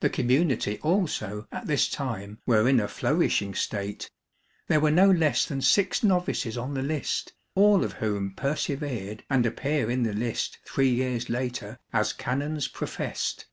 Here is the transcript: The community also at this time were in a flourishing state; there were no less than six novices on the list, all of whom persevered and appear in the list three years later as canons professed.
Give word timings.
The 0.00 0.10
community 0.10 0.80
also 0.80 1.46
at 1.52 1.68
this 1.68 1.88
time 1.88 2.40
were 2.44 2.68
in 2.68 2.80
a 2.80 2.88
flourishing 2.88 3.54
state; 3.54 4.10
there 4.66 4.80
were 4.80 4.90
no 4.90 5.08
less 5.08 5.46
than 5.46 5.60
six 5.60 6.02
novices 6.02 6.58
on 6.58 6.74
the 6.74 6.82
list, 6.82 7.34
all 7.54 7.84
of 7.84 7.92
whom 8.02 8.34
persevered 8.34 9.22
and 9.30 9.46
appear 9.46 9.88
in 9.88 10.02
the 10.02 10.12
list 10.12 10.58
three 10.64 10.90
years 10.90 11.30
later 11.30 11.78
as 11.92 12.12
canons 12.12 12.66
professed. 12.66 13.46